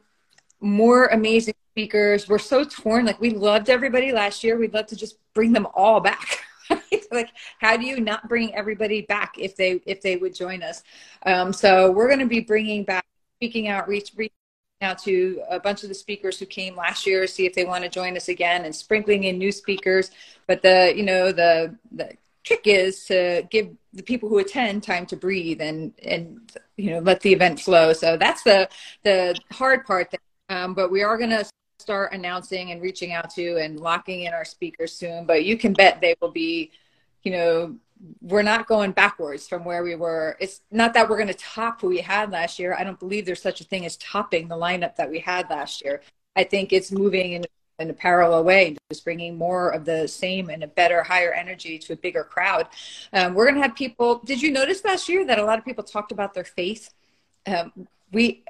more 0.61 1.07
amazing 1.07 1.53
speakers. 1.71 2.27
We're 2.27 2.39
so 2.39 2.63
torn. 2.63 3.05
Like 3.05 3.21
we 3.21 3.31
loved 3.31 3.69
everybody 3.69 4.11
last 4.11 4.43
year. 4.43 4.57
We'd 4.57 4.73
love 4.73 4.87
to 4.87 4.95
just 4.95 5.17
bring 5.33 5.53
them 5.53 5.67
all 5.73 5.99
back. 5.99 6.43
like 7.11 7.29
how 7.59 7.77
do 7.77 7.85
you 7.85 7.99
not 7.99 8.27
bring 8.27 8.53
everybody 8.53 9.01
back 9.01 9.35
if 9.37 9.55
they 9.55 9.81
if 9.85 10.01
they 10.01 10.17
would 10.17 10.35
join 10.35 10.61
us? 10.63 10.83
Um, 11.25 11.53
so 11.53 11.91
we're 11.91 12.07
going 12.07 12.19
to 12.19 12.25
be 12.25 12.41
bringing 12.41 12.83
back 12.83 13.05
speaking 13.37 13.67
outreach. 13.67 14.11
Reaching 14.15 14.33
out 14.81 14.97
to 14.99 15.41
a 15.49 15.59
bunch 15.59 15.83
of 15.83 15.89
the 15.89 15.95
speakers 15.95 16.39
who 16.39 16.45
came 16.45 16.75
last 16.75 17.05
year, 17.05 17.27
see 17.27 17.45
if 17.45 17.53
they 17.53 17.65
want 17.65 17.83
to 17.83 17.89
join 17.89 18.15
us 18.15 18.29
again, 18.29 18.65
and 18.65 18.73
sprinkling 18.73 19.25
in 19.25 19.37
new 19.37 19.51
speakers. 19.51 20.11
But 20.47 20.61
the 20.61 20.93
you 20.95 21.03
know 21.03 21.31
the 21.31 21.75
the 21.91 22.11
trick 22.43 22.61
is 22.65 23.05
to 23.05 23.47
give 23.49 23.69
the 23.93 24.03
people 24.03 24.29
who 24.29 24.39
attend 24.39 24.83
time 24.83 25.05
to 25.07 25.15
breathe 25.15 25.61
and 25.61 25.93
and 26.03 26.51
you 26.77 26.91
know 26.91 26.99
let 26.99 27.21
the 27.21 27.33
event 27.33 27.59
flow. 27.59 27.93
So 27.93 28.17
that's 28.17 28.43
the 28.43 28.69
the 29.03 29.39
hard 29.51 29.85
part. 29.85 30.13
Um, 30.49 30.73
but 30.73 30.91
we 30.91 31.03
are 31.03 31.17
going 31.17 31.29
to 31.29 31.45
start 31.79 32.13
announcing 32.13 32.71
and 32.71 32.81
reaching 32.81 33.13
out 33.13 33.29
to 33.31 33.57
and 33.57 33.79
locking 33.79 34.23
in 34.23 34.33
our 34.33 34.45
speakers 34.45 34.93
soon. 34.93 35.25
But 35.25 35.45
you 35.45 35.57
can 35.57 35.73
bet 35.73 36.01
they 36.01 36.15
will 36.21 36.31
be, 36.31 36.71
you 37.23 37.31
know, 37.31 37.75
we're 38.21 38.43
not 38.43 38.67
going 38.67 38.91
backwards 38.91 39.47
from 39.47 39.65
where 39.65 39.83
we 39.83 39.95
were. 39.95 40.37
It's 40.39 40.61
not 40.71 40.93
that 40.93 41.09
we're 41.09 41.17
going 41.17 41.27
to 41.27 41.33
top 41.33 41.81
who 41.81 41.87
we 41.87 41.99
had 41.99 42.31
last 42.31 42.59
year. 42.59 42.75
I 42.77 42.83
don't 42.83 42.99
believe 42.99 43.25
there's 43.25 43.41
such 43.41 43.61
a 43.61 43.65
thing 43.65 43.85
as 43.85 43.97
topping 43.97 44.47
the 44.47 44.55
lineup 44.55 44.95
that 44.95 45.09
we 45.09 45.19
had 45.19 45.49
last 45.49 45.83
year. 45.83 46.01
I 46.35 46.43
think 46.45 46.71
it's 46.71 46.91
moving 46.91 47.33
in, 47.33 47.45
in 47.79 47.89
a 47.89 47.93
parallel 47.93 48.45
way, 48.45 48.77
just 48.89 49.03
bringing 49.03 49.37
more 49.37 49.69
of 49.71 49.83
the 49.83 50.07
same 50.07 50.49
and 50.49 50.63
a 50.63 50.67
better, 50.67 51.03
higher 51.03 51.33
energy 51.33 51.77
to 51.79 51.93
a 51.93 51.97
bigger 51.97 52.23
crowd. 52.23 52.67
Um, 53.11 53.33
we're 53.33 53.45
going 53.45 53.55
to 53.55 53.61
have 53.61 53.75
people. 53.75 54.19
Did 54.19 54.41
you 54.41 54.51
notice 54.51 54.85
last 54.85 55.09
year 55.09 55.25
that 55.25 55.39
a 55.39 55.43
lot 55.43 55.59
of 55.59 55.65
people 55.65 55.83
talked 55.83 56.11
about 56.11 56.33
their 56.33 56.45
faith? 56.45 56.93
um, 57.47 57.87
we, 58.11 58.43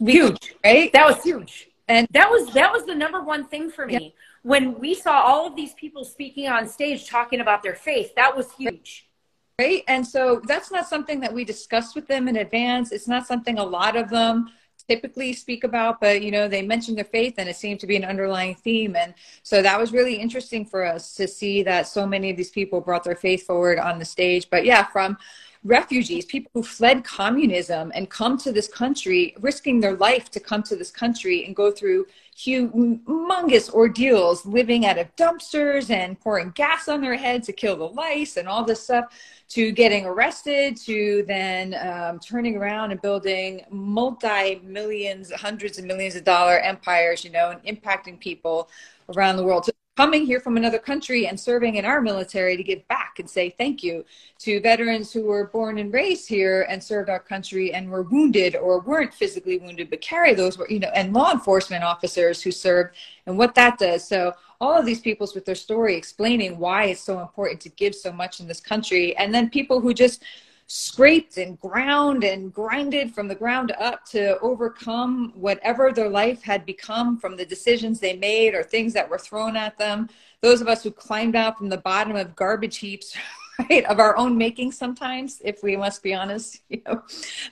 we 0.00 0.12
huge, 0.12 0.54
right? 0.64 0.92
That 0.92 1.06
was 1.06 1.22
huge. 1.22 1.68
And 1.86 2.08
that 2.12 2.30
was 2.30 2.52
that 2.54 2.72
was 2.72 2.84
the 2.86 2.94
number 2.94 3.22
one 3.22 3.46
thing 3.46 3.70
for 3.70 3.86
me. 3.86 3.92
Yeah. 3.92 4.08
When 4.42 4.78
we 4.78 4.94
saw 4.94 5.20
all 5.20 5.46
of 5.46 5.54
these 5.54 5.74
people 5.74 6.04
speaking 6.04 6.48
on 6.48 6.66
stage 6.66 7.08
talking 7.08 7.40
about 7.40 7.62
their 7.62 7.74
faith, 7.74 8.14
that 8.16 8.34
was 8.34 8.50
huge. 8.52 9.06
Right. 9.58 9.84
And 9.88 10.06
so 10.06 10.40
that's 10.46 10.70
not 10.70 10.88
something 10.88 11.20
that 11.20 11.34
we 11.34 11.44
discussed 11.44 11.94
with 11.94 12.06
them 12.06 12.28
in 12.28 12.36
advance. 12.36 12.92
It's 12.92 13.06
not 13.06 13.26
something 13.26 13.58
a 13.58 13.64
lot 13.64 13.94
of 13.94 14.08
them 14.08 14.50
typically 14.88 15.32
speak 15.32 15.64
about, 15.64 16.00
but 16.00 16.22
you 16.22 16.30
know, 16.30 16.48
they 16.48 16.62
mentioned 16.62 16.96
their 16.96 17.04
faith 17.04 17.34
and 17.38 17.48
it 17.48 17.56
seemed 17.56 17.78
to 17.80 17.86
be 17.86 17.96
an 17.96 18.04
underlying 18.04 18.54
theme. 18.54 18.96
And 18.96 19.14
so 19.42 19.62
that 19.62 19.78
was 19.78 19.92
really 19.92 20.14
interesting 20.14 20.64
for 20.64 20.84
us 20.84 21.14
to 21.14 21.28
see 21.28 21.62
that 21.64 21.86
so 21.86 22.06
many 22.06 22.30
of 22.30 22.36
these 22.36 22.50
people 22.50 22.80
brought 22.80 23.04
their 23.04 23.14
faith 23.14 23.46
forward 23.46 23.78
on 23.78 23.98
the 23.98 24.04
stage. 24.04 24.48
But 24.50 24.64
yeah, 24.64 24.84
from 24.86 25.18
refugees, 25.62 26.24
people 26.24 26.50
who 26.54 26.62
fled 26.62 27.04
communism 27.04 27.92
and 27.94 28.08
come 28.08 28.38
to 28.38 28.50
this 28.50 28.66
country, 28.66 29.34
risking 29.40 29.80
their 29.80 29.94
life 29.96 30.30
to 30.30 30.40
come 30.40 30.62
to 30.62 30.74
this 30.74 30.90
country 30.90 31.44
and 31.44 31.54
go 31.54 31.70
through 31.70 32.06
humongous 32.36 33.70
ordeals, 33.70 34.46
living 34.46 34.86
out 34.86 34.96
of 34.96 35.14
dumpsters 35.16 35.90
and 35.90 36.18
pouring 36.18 36.50
gas 36.52 36.88
on 36.88 37.02
their 37.02 37.16
head 37.16 37.42
to 37.42 37.52
kill 37.52 37.76
the 37.76 37.84
lice 37.84 38.38
and 38.38 38.48
all 38.48 38.64
this 38.64 38.82
stuff, 38.82 39.04
to 39.48 39.70
getting 39.72 40.06
arrested, 40.06 40.76
to 40.78 41.24
then 41.28 41.74
um, 41.74 42.18
turning 42.18 42.56
around 42.56 42.92
and 42.92 43.02
building 43.02 43.60
multi 43.70 44.60
millions, 44.64 45.30
hundreds 45.32 45.78
of 45.78 45.84
millions 45.84 46.16
of 46.16 46.24
dollar 46.24 46.58
empires, 46.60 47.22
you 47.22 47.30
know, 47.30 47.50
and 47.50 47.62
impacting 47.64 48.18
people 48.18 48.70
around 49.14 49.36
the 49.36 49.44
world. 49.44 49.66
So 49.66 49.72
coming 50.00 50.24
here 50.24 50.40
from 50.40 50.56
another 50.56 50.78
country 50.78 51.26
and 51.26 51.38
serving 51.38 51.74
in 51.74 51.84
our 51.84 52.00
military 52.00 52.56
to 52.56 52.62
give 52.62 52.88
back 52.88 53.18
and 53.18 53.28
say 53.28 53.50
thank 53.50 53.82
you 53.82 54.02
to 54.38 54.58
veterans 54.60 55.12
who 55.12 55.24
were 55.24 55.48
born 55.48 55.76
and 55.76 55.92
raised 55.92 56.26
here 56.26 56.62
and 56.70 56.82
served 56.82 57.10
our 57.10 57.18
country 57.18 57.74
and 57.74 57.86
were 57.86 58.04
wounded 58.04 58.56
or 58.56 58.80
weren't 58.80 59.12
physically 59.12 59.58
wounded 59.58 59.90
but 59.90 60.00
carry 60.00 60.32
those 60.32 60.56
you 60.70 60.78
know 60.78 60.88
and 60.94 61.12
law 61.12 61.30
enforcement 61.30 61.84
officers 61.84 62.40
who 62.40 62.50
served 62.50 62.96
and 63.26 63.36
what 63.36 63.54
that 63.54 63.78
does. 63.78 64.08
So 64.08 64.32
all 64.58 64.72
of 64.72 64.86
these 64.86 65.02
peoples 65.02 65.34
with 65.34 65.44
their 65.44 65.54
story 65.54 65.96
explaining 65.96 66.58
why 66.58 66.84
it's 66.84 67.02
so 67.02 67.20
important 67.20 67.60
to 67.60 67.68
give 67.68 67.94
so 67.94 68.10
much 68.10 68.40
in 68.40 68.48
this 68.48 68.60
country. 68.60 69.14
And 69.18 69.34
then 69.34 69.50
people 69.50 69.80
who 69.80 69.92
just 69.92 70.22
scraped 70.72 71.36
and 71.36 71.58
ground 71.58 72.22
and 72.22 72.54
grinded 72.54 73.12
from 73.12 73.26
the 73.26 73.34
ground 73.34 73.72
up 73.80 74.04
to 74.04 74.38
overcome 74.38 75.32
whatever 75.34 75.90
their 75.90 76.08
life 76.08 76.44
had 76.44 76.64
become 76.64 77.18
from 77.18 77.36
the 77.36 77.44
decisions 77.44 77.98
they 77.98 78.14
made 78.14 78.54
or 78.54 78.62
things 78.62 78.92
that 78.92 79.10
were 79.10 79.18
thrown 79.18 79.56
at 79.56 79.76
them. 79.78 80.08
Those 80.42 80.60
of 80.60 80.68
us 80.68 80.84
who 80.84 80.92
climbed 80.92 81.34
out 81.34 81.58
from 81.58 81.70
the 81.70 81.78
bottom 81.78 82.14
of 82.14 82.36
garbage 82.36 82.76
heaps, 82.78 83.16
right, 83.68 83.84
of 83.86 83.98
our 83.98 84.16
own 84.16 84.38
making 84.38 84.70
sometimes, 84.70 85.42
if 85.44 85.60
we 85.64 85.76
must 85.76 86.04
be 86.04 86.14
honest, 86.14 86.60
you 86.68 86.80
know, 86.86 87.02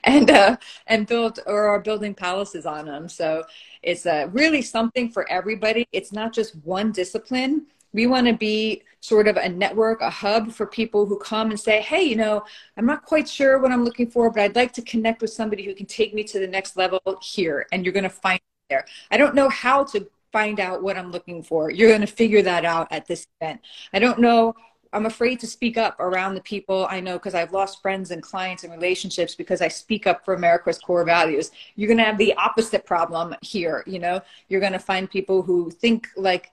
and 0.04 0.30
uh, 0.30 0.56
and 0.86 1.08
built 1.08 1.40
or 1.44 1.66
are 1.66 1.80
building 1.80 2.14
palaces 2.14 2.66
on 2.66 2.86
them. 2.86 3.08
So 3.08 3.42
it's 3.82 4.06
uh, 4.06 4.28
really 4.30 4.62
something 4.62 5.10
for 5.10 5.28
everybody. 5.28 5.88
It's 5.90 6.12
not 6.12 6.32
just 6.32 6.54
one 6.64 6.92
discipline 6.92 7.66
we 7.92 8.06
want 8.06 8.26
to 8.26 8.34
be 8.34 8.82
sort 9.00 9.28
of 9.28 9.36
a 9.36 9.48
network, 9.48 10.00
a 10.00 10.10
hub 10.10 10.50
for 10.52 10.66
people 10.66 11.06
who 11.06 11.18
come 11.18 11.50
and 11.50 11.58
say, 11.58 11.80
hey, 11.80 12.02
you 12.02 12.16
know, 12.16 12.44
I'm 12.76 12.86
not 12.86 13.04
quite 13.04 13.28
sure 13.28 13.58
what 13.58 13.70
I'm 13.70 13.84
looking 13.84 14.10
for, 14.10 14.30
but 14.30 14.42
I'd 14.42 14.56
like 14.56 14.72
to 14.74 14.82
connect 14.82 15.22
with 15.22 15.30
somebody 15.30 15.64
who 15.64 15.74
can 15.74 15.86
take 15.86 16.14
me 16.14 16.24
to 16.24 16.40
the 16.40 16.46
next 16.46 16.76
level 16.76 17.00
here. 17.22 17.66
And 17.72 17.84
you're 17.84 17.92
going 17.92 18.04
to 18.04 18.10
find 18.10 18.40
there. 18.68 18.84
I 19.10 19.16
don't 19.16 19.34
know 19.34 19.48
how 19.48 19.84
to 19.84 20.08
find 20.32 20.60
out 20.60 20.82
what 20.82 20.96
I'm 20.96 21.10
looking 21.10 21.42
for. 21.42 21.70
You're 21.70 21.88
going 21.88 22.02
to 22.02 22.06
figure 22.06 22.42
that 22.42 22.64
out 22.64 22.88
at 22.90 23.06
this 23.06 23.26
event. 23.40 23.60
I 23.92 23.98
don't 23.98 24.18
know. 24.18 24.54
I'm 24.92 25.06
afraid 25.06 25.38
to 25.40 25.46
speak 25.46 25.76
up 25.76 26.00
around 26.00 26.34
the 26.34 26.40
people 26.40 26.86
I 26.90 27.00
know 27.00 27.18
because 27.18 27.34
I've 27.34 27.52
lost 27.52 27.82
friends 27.82 28.10
and 28.10 28.22
clients 28.22 28.64
and 28.64 28.72
relationships 28.72 29.34
because 29.34 29.60
I 29.60 29.68
speak 29.68 30.06
up 30.06 30.24
for 30.24 30.34
America's 30.34 30.78
core 30.78 31.04
values. 31.04 31.50
You're 31.76 31.88
going 31.88 31.98
to 31.98 32.04
have 32.04 32.16
the 32.16 32.34
opposite 32.34 32.86
problem 32.86 33.34
here. 33.42 33.84
You 33.86 33.98
know, 33.98 34.20
you're 34.48 34.60
going 34.60 34.72
to 34.72 34.78
find 34.78 35.10
people 35.10 35.42
who 35.42 35.70
think 35.70 36.08
like 36.16 36.52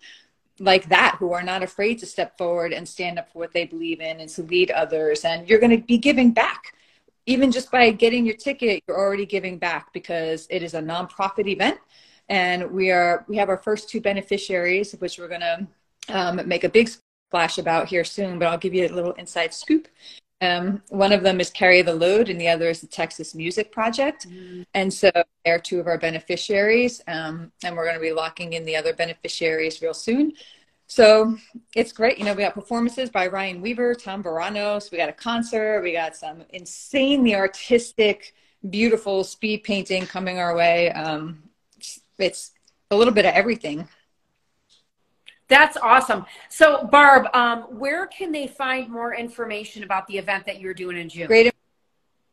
like 0.59 0.87
that 0.89 1.17
who 1.19 1.33
are 1.33 1.43
not 1.43 1.63
afraid 1.63 1.99
to 1.99 2.05
step 2.05 2.37
forward 2.37 2.73
and 2.73 2.87
stand 2.87 3.19
up 3.19 3.31
for 3.31 3.39
what 3.39 3.53
they 3.53 3.65
believe 3.65 3.99
in 3.99 4.19
and 4.19 4.29
to 4.29 4.43
lead 4.43 4.71
others. 4.71 5.25
And 5.25 5.47
you're 5.49 5.59
going 5.59 5.77
to 5.77 5.85
be 5.85 5.97
giving 5.97 6.31
back. 6.31 6.73
Even 7.27 7.51
just 7.51 7.71
by 7.71 7.89
getting 7.89 8.25
your 8.25 8.35
ticket 8.35 8.83
you're 8.87 8.97
already 8.97 9.25
giving 9.25 9.57
back 9.57 9.91
because 9.93 10.45
it 10.49 10.61
is 10.61 10.75
a 10.75 10.81
nonprofit 10.81 11.47
event. 11.47 11.79
And 12.29 12.71
we 12.71 12.91
are 12.91 13.25
we 13.27 13.37
have 13.37 13.49
our 13.49 13.57
first 13.57 13.89
two 13.89 13.99
beneficiaries 13.99 14.93
which 14.99 15.17
we're 15.17 15.27
going 15.27 15.41
to 15.41 15.67
um, 16.09 16.47
make 16.47 16.63
a 16.63 16.69
big 16.69 16.87
splash 16.87 17.57
about 17.57 17.87
here 17.87 18.03
soon 18.03 18.37
but 18.37 18.47
i'll 18.47 18.57
give 18.57 18.73
you 18.73 18.85
a 18.85 18.89
little 18.89 19.13
inside 19.13 19.53
scoop 19.53 19.87
um, 20.41 20.81
one 20.89 21.11
of 21.11 21.23
them 21.23 21.39
is 21.39 21.49
Carry 21.49 21.81
the 21.81 21.93
Load, 21.93 22.29
and 22.29 22.39
the 22.39 22.49
other 22.49 22.69
is 22.69 22.81
the 22.81 22.87
Texas 22.87 23.33
Music 23.33 23.71
Project. 23.71 24.27
Mm-hmm. 24.27 24.63
And 24.73 24.93
so 24.93 25.11
they're 25.43 25.59
two 25.59 25.79
of 25.79 25.87
our 25.87 25.97
beneficiaries, 25.97 27.01
um, 27.07 27.51
and 27.63 27.75
we're 27.75 27.85
going 27.85 27.95
to 27.95 28.01
be 28.01 28.11
locking 28.11 28.53
in 28.53 28.65
the 28.65 28.75
other 28.75 28.93
beneficiaries 28.93 29.81
real 29.81 29.93
soon. 29.93 30.33
So 30.87 31.35
it's 31.75 31.91
great. 31.91 32.19
You 32.19 32.25
know, 32.25 32.33
we 32.33 32.43
got 32.43 32.53
performances 32.53 33.09
by 33.09 33.27
Ryan 33.27 33.61
Weaver, 33.61 33.95
Tom 33.95 34.21
Baranos. 34.21 34.91
We 34.91 34.97
got 34.97 35.09
a 35.09 35.13
concert. 35.13 35.81
We 35.81 35.93
got 35.93 36.15
some 36.15 36.43
insanely 36.49 37.33
artistic, 37.35 38.35
beautiful 38.69 39.23
speed 39.23 39.63
painting 39.63 40.05
coming 40.05 40.37
our 40.37 40.55
way. 40.55 40.91
Um, 40.91 41.49
it's 42.19 42.51
a 42.91 42.95
little 42.95 43.13
bit 43.13 43.25
of 43.25 43.33
everything. 43.33 43.87
That's 45.47 45.77
awesome. 45.77 46.25
So, 46.49 46.85
Barb, 46.85 47.27
um, 47.35 47.63
where 47.77 48.07
can 48.07 48.31
they 48.31 48.47
find 48.47 48.89
more 48.89 49.13
information 49.13 49.83
about 49.83 50.07
the 50.07 50.17
event 50.17 50.45
that 50.47 50.59
you're 50.59 50.73
doing 50.73 50.97
in 50.97 51.07
June? 51.09 51.29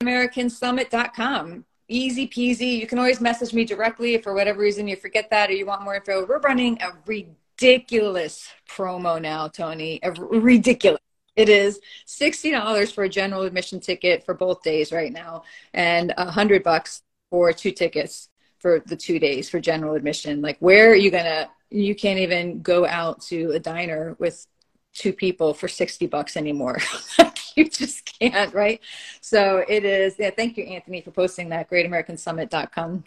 GreatAmericanSummit.com. 0.03 1.65
Easy 1.89 2.27
peasy. 2.27 2.79
You 2.79 2.87
can 2.87 2.99
always 2.99 3.21
message 3.21 3.53
me 3.53 3.65
directly 3.65 4.15
if 4.15 4.23
for 4.23 4.33
whatever 4.33 4.61
reason 4.61 4.89
you 4.89 4.97
forget 4.97 5.29
that 5.31 5.51
or 5.51 5.53
you 5.53 5.67
want 5.67 5.83
more 5.83 5.97
info. 5.97 6.25
We're 6.25 6.41
running 6.41 6.81
a 6.81 6.93
ridiculous 7.07 8.49
promo 8.69 9.21
now, 9.21 9.49
Tony. 9.49 10.01
A 10.03 10.13
ridiculous. 10.13 11.01
It 11.37 11.49
is 11.49 11.81
$60 12.07 12.93
for 12.93 13.05
a 13.05 13.09
general 13.09 13.43
admission 13.43 13.81
ticket 13.81 14.25
for 14.25 14.35
both 14.35 14.63
days 14.63 14.93
right 14.93 15.13
now 15.13 15.45
and 15.73 16.13
a 16.17 16.31
hundred 16.31 16.63
bucks 16.63 17.03
for 17.31 17.53
two 17.53 17.73
tickets 17.73 18.29
for 18.59 18.81
the 18.87 18.97
two 18.97 19.19
days 19.19 19.49
for 19.49 19.59
general 19.59 19.95
admission. 19.95 20.43
Like 20.43 20.59
where 20.61 20.91
are 20.91 20.95
you 20.95 21.11
going 21.11 21.25
to 21.25 21.49
you 21.73 21.95
can't 21.95 22.19
even 22.19 22.61
go 22.61 22.87
out 22.87 23.21
to 23.23 23.51
a 23.53 23.59
diner 23.59 24.17
with 24.19 24.47
two 24.93 25.13
people 25.13 25.55
for 25.55 25.69
60 25.69 26.07
bucks 26.07 26.37
anymore. 26.37 26.79
you 27.57 27.69
just 27.69 28.19
can't, 28.19 28.53
right? 28.53 28.81
So 29.21 29.65
it 29.69 29.85
is, 29.85 30.17
yeah, 30.19 30.31
thank 30.31 30.57
you, 30.57 30.65
Anthony, 30.65 31.01
for 31.01 31.11
posting 31.11 31.49
that, 31.49 31.71
greatamericansummit.com. 31.71 33.05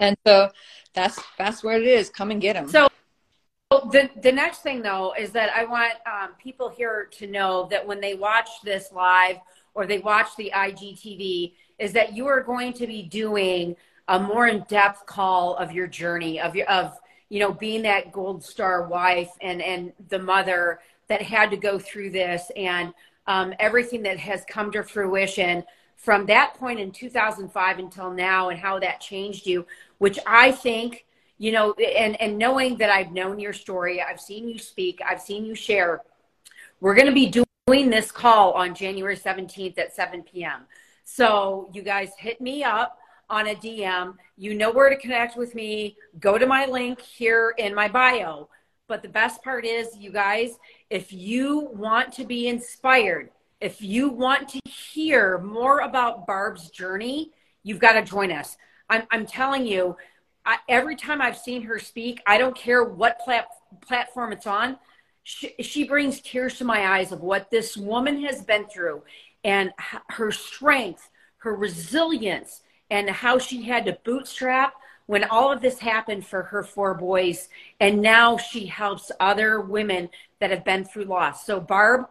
And 0.00 0.16
so 0.26 0.50
that's, 0.94 1.18
that's 1.38 1.64
where 1.64 1.76
it 1.76 1.86
is. 1.86 2.08
Come 2.08 2.30
and 2.30 2.40
get 2.40 2.54
them. 2.54 2.68
So 2.68 2.88
the, 3.70 4.10
the 4.22 4.32
next 4.32 4.58
thing 4.58 4.82
though, 4.82 5.14
is 5.18 5.30
that 5.32 5.50
I 5.54 5.64
want 5.64 5.94
um, 6.06 6.30
people 6.42 6.68
here 6.68 7.08
to 7.18 7.26
know 7.26 7.66
that 7.70 7.86
when 7.86 8.00
they 8.00 8.14
watch 8.14 8.48
this 8.62 8.92
live 8.92 9.38
or 9.74 9.86
they 9.86 9.98
watch 9.98 10.28
the 10.36 10.52
IGTV, 10.54 11.54
is 11.78 11.92
that 11.92 12.12
you 12.12 12.26
are 12.26 12.42
going 12.42 12.72
to 12.74 12.86
be 12.86 13.02
doing 13.02 13.76
a 14.08 14.18
more 14.18 14.46
in-depth 14.46 15.06
call 15.06 15.54
of 15.56 15.72
your 15.72 15.86
journey 15.86 16.40
of 16.40 16.56
your, 16.56 16.68
of, 16.68 16.98
you 17.28 17.40
know, 17.40 17.52
being 17.52 17.82
that 17.82 18.12
gold 18.12 18.44
star 18.44 18.86
wife 18.86 19.30
and, 19.40 19.60
and 19.60 19.92
the 20.08 20.18
mother 20.18 20.80
that 21.08 21.22
had 21.22 21.50
to 21.50 21.56
go 21.56 21.78
through 21.78 22.10
this 22.10 22.50
and 22.56 22.92
um, 23.26 23.52
everything 23.58 24.02
that 24.02 24.18
has 24.18 24.44
come 24.48 24.72
to 24.72 24.82
fruition 24.82 25.64
from 25.96 26.26
that 26.26 26.54
point 26.54 26.78
in 26.78 26.90
2005 26.90 27.78
until 27.78 28.10
now 28.10 28.48
and 28.48 28.58
how 28.58 28.78
that 28.78 29.00
changed 29.00 29.46
you, 29.46 29.66
which 29.98 30.18
I 30.26 30.52
think, 30.52 31.04
you 31.38 31.52
know, 31.52 31.72
and, 31.74 32.20
and 32.20 32.38
knowing 32.38 32.78
that 32.78 32.88
I've 32.88 33.12
known 33.12 33.38
your 33.38 33.52
story, 33.52 34.00
I've 34.00 34.20
seen 34.20 34.48
you 34.48 34.58
speak, 34.58 35.00
I've 35.06 35.20
seen 35.20 35.44
you 35.44 35.54
share, 35.54 36.02
we're 36.80 36.94
going 36.94 37.06
to 37.06 37.12
be 37.12 37.26
doing 37.66 37.90
this 37.90 38.10
call 38.10 38.52
on 38.52 38.74
January 38.74 39.16
17th 39.16 39.76
at 39.78 39.94
7 39.94 40.22
p.m. 40.22 40.62
So 41.04 41.68
you 41.72 41.82
guys 41.82 42.10
hit 42.16 42.40
me 42.40 42.62
up 42.62 42.98
on 43.30 43.48
a 43.48 43.54
DM. 43.54 44.14
You 44.36 44.54
know 44.54 44.70
where 44.70 44.88
to 44.90 44.96
connect 44.96 45.36
with 45.36 45.54
me. 45.54 45.96
Go 46.18 46.38
to 46.38 46.46
my 46.46 46.66
link 46.66 47.00
here 47.00 47.54
in 47.58 47.74
my 47.74 47.88
bio. 47.88 48.48
But 48.86 49.02
the 49.02 49.08
best 49.08 49.42
part 49.42 49.66
is, 49.66 49.96
you 49.96 50.10
guys, 50.10 50.58
if 50.88 51.12
you 51.12 51.68
want 51.74 52.12
to 52.14 52.24
be 52.24 52.48
inspired, 52.48 53.30
if 53.60 53.82
you 53.82 54.08
want 54.08 54.48
to 54.50 54.60
hear 54.64 55.38
more 55.38 55.80
about 55.80 56.26
Barb's 56.26 56.70
journey, 56.70 57.32
you've 57.62 57.80
got 57.80 57.92
to 57.92 58.02
join 58.02 58.32
us. 58.32 58.56
I'm, 58.88 59.02
I'm 59.10 59.26
telling 59.26 59.66
you, 59.66 59.96
I, 60.46 60.58
every 60.68 60.96
time 60.96 61.20
I've 61.20 61.36
seen 61.36 61.62
her 61.62 61.78
speak, 61.78 62.22
I 62.26 62.38
don't 62.38 62.56
care 62.56 62.82
what 62.82 63.18
plat, 63.18 63.48
platform 63.82 64.32
it's 64.32 64.46
on, 64.46 64.78
she, 65.22 65.54
she 65.60 65.84
brings 65.84 66.22
tears 66.22 66.56
to 66.56 66.64
my 66.64 66.96
eyes 66.96 67.12
of 67.12 67.20
what 67.20 67.50
this 67.50 67.76
woman 67.76 68.22
has 68.24 68.42
been 68.42 68.66
through 68.66 69.02
and 69.44 69.72
her 70.08 70.32
strength, 70.32 71.10
her 71.38 71.54
resilience, 71.54 72.62
and 72.90 73.08
how 73.10 73.38
she 73.38 73.62
had 73.62 73.84
to 73.86 73.98
bootstrap 74.04 74.74
when 75.06 75.24
all 75.24 75.50
of 75.50 75.60
this 75.60 75.78
happened 75.78 76.26
for 76.26 76.42
her 76.42 76.62
four 76.62 76.94
boys. 76.94 77.48
And 77.80 78.02
now 78.02 78.36
she 78.36 78.66
helps 78.66 79.10
other 79.20 79.60
women 79.60 80.10
that 80.40 80.50
have 80.50 80.64
been 80.64 80.84
through 80.84 81.04
loss. 81.04 81.46
So, 81.46 81.60
Barb, 81.60 82.06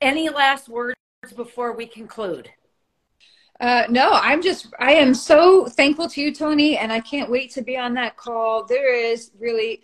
any 0.00 0.28
last 0.28 0.68
words 0.68 0.96
before 1.36 1.72
we 1.72 1.86
conclude? 1.86 2.50
Uh, 3.60 3.84
no, 3.90 4.10
I'm 4.12 4.42
just, 4.42 4.68
I 4.78 4.94
am 4.94 5.14
so 5.14 5.66
thankful 5.66 6.08
to 6.08 6.20
you, 6.20 6.34
Tony, 6.34 6.78
and 6.78 6.90
I 6.90 7.00
can't 7.00 7.30
wait 7.30 7.52
to 7.52 7.62
be 7.62 7.76
on 7.76 7.94
that 7.94 8.16
call. 8.16 8.64
There 8.64 8.94
is 8.94 9.30
really 9.38 9.82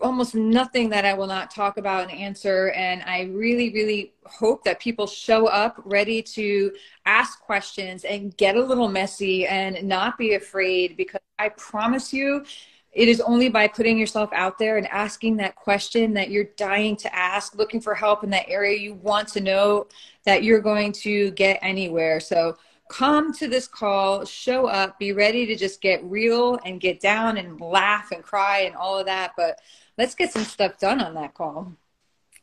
almost 0.00 0.34
nothing 0.34 0.88
that 0.90 1.04
I 1.04 1.14
will 1.14 1.26
not 1.26 1.50
talk 1.50 1.76
about 1.76 2.10
and 2.10 2.12
answer. 2.12 2.70
And 2.70 3.02
I 3.02 3.22
really, 3.22 3.72
really 3.72 4.12
hope 4.24 4.64
that 4.64 4.80
people 4.80 5.06
show 5.06 5.46
up 5.46 5.80
ready 5.84 6.22
to 6.22 6.72
ask 7.06 7.40
questions 7.40 8.04
and 8.04 8.36
get 8.36 8.56
a 8.56 8.62
little 8.62 8.88
messy 8.88 9.46
and 9.46 9.82
not 9.86 10.18
be 10.18 10.34
afraid 10.34 10.96
because 10.96 11.20
I 11.38 11.50
promise 11.50 12.12
you, 12.12 12.44
it 12.92 13.08
is 13.08 13.20
only 13.20 13.48
by 13.48 13.68
putting 13.68 13.98
yourself 13.98 14.30
out 14.32 14.58
there 14.58 14.76
and 14.76 14.86
asking 14.88 15.36
that 15.36 15.54
question 15.56 16.14
that 16.14 16.30
you're 16.30 16.48
dying 16.56 16.96
to 16.96 17.14
ask, 17.14 17.54
looking 17.54 17.80
for 17.80 17.94
help 17.94 18.24
in 18.24 18.30
that 18.30 18.48
area 18.48 18.78
you 18.78 18.94
want 18.94 19.28
to 19.28 19.40
know 19.40 19.86
that 20.24 20.42
you're 20.42 20.60
going 20.60 20.92
to 20.92 21.30
get 21.32 21.58
anywhere. 21.62 22.18
So 22.18 22.56
come 22.88 23.32
to 23.34 23.48
this 23.48 23.68
call, 23.68 24.24
show 24.24 24.66
up, 24.66 24.98
be 24.98 25.12
ready 25.12 25.46
to 25.46 25.56
just 25.56 25.80
get 25.80 26.02
real 26.04 26.58
and 26.64 26.80
get 26.80 27.00
down 27.00 27.36
and 27.36 27.60
laugh 27.60 28.10
and 28.12 28.22
cry 28.22 28.60
and 28.60 28.74
all 28.74 28.98
of 28.98 29.06
that. 29.06 29.32
But 29.36 29.60
let's 29.96 30.14
get 30.14 30.32
some 30.32 30.44
stuff 30.44 30.78
done 30.78 31.00
on 31.00 31.14
that 31.14 31.34
call. 31.34 31.72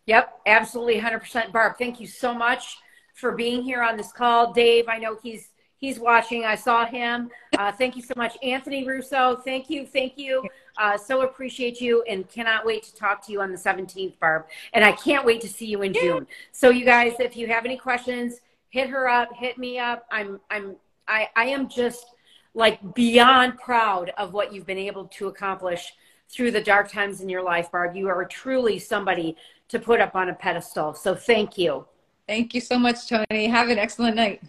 Yep, 0.06 0.42
absolutely 0.46 1.02
100%. 1.02 1.52
Barb, 1.52 1.78
thank 1.78 2.00
you 2.00 2.08
so 2.08 2.34
much 2.34 2.78
for 3.16 3.32
being 3.32 3.64
here 3.64 3.82
on 3.82 3.98
this 3.98 4.12
call. 4.12 4.54
Dave, 4.54 4.88
I 4.88 5.00
know 5.00 5.18
he's 5.22 5.50
He's 5.78 6.00
watching. 6.00 6.46
I 6.46 6.56
saw 6.56 6.86
him. 6.86 7.30
Uh, 7.58 7.72
thank 7.72 7.96
you 7.96 8.02
so 8.02 8.14
much, 8.18 8.38
Anthony 8.42 8.88
Russo. 8.88 9.36
Thank 9.44 9.70
you, 9.70 9.86
thank 9.86 10.18
you. 10.18 10.48
Uh, 10.78 10.98
so 10.98 11.22
appreciate 11.22 11.80
you, 11.80 12.02
and 12.10 12.28
cannot 12.30 12.66
wait 12.66 12.84
to 12.84 12.96
talk 12.96 13.26
to 13.28 13.32
you 13.32 13.42
on 13.42 13.52
the 13.52 13.58
17th, 13.58 14.18
Barb. 14.20 14.46
And 14.74 14.84
I 14.84 14.94
can't 14.94 15.26
wait 15.26 15.42
to 15.42 15.48
see 15.48 15.66
you 15.66 15.82
in 15.84 15.94
June. 15.94 16.28
So, 16.52 16.70
you 16.70 16.86
guys, 16.86 17.14
if 17.20 17.36
you 17.38 17.48
have 17.48 17.66
any 17.66 17.78
questions, 17.78 18.42
hit 18.76 18.90
her 18.90 19.08
up, 19.08 19.30
hit 19.34 19.58
me 19.58 19.80
up. 19.80 20.06
I'm, 20.12 20.38
I'm, 20.52 20.76
I, 21.08 21.30
I 21.38 21.46
am 21.46 21.70
just 21.70 22.08
like 22.54 22.94
beyond 22.94 23.58
proud 23.58 24.12
of 24.18 24.34
what 24.34 24.54
you've 24.54 24.66
been 24.66 24.78
able 24.78 25.06
to 25.06 25.28
accomplish 25.28 25.94
through 26.28 26.52
the 26.52 26.60
dark 26.60 26.92
times 26.92 27.22
in 27.22 27.30
your 27.30 27.42
life, 27.42 27.72
Barb. 27.72 27.96
You 27.96 28.10
are 28.10 28.26
truly 28.26 28.78
somebody 28.78 29.38
to 29.70 29.80
put 29.80 30.02
up 30.02 30.14
on 30.14 30.28
a 30.28 30.34
pedestal. 30.34 30.94
So, 30.94 31.16
thank 31.16 31.58
you. 31.58 31.86
Thank 32.28 32.54
you 32.54 32.60
so 32.60 32.78
much, 32.78 33.08
Tony. 33.08 33.48
Have 33.48 33.70
an 33.70 33.80
excellent 33.80 34.18
night. 34.18 34.44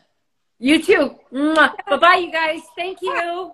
You 0.59 0.83
too. 0.83 1.15
Bye 1.31 1.71
bye, 1.89 2.17
you 2.17 2.33
guys. 2.33 2.63
Thank 2.77 3.03
you. 3.03 3.53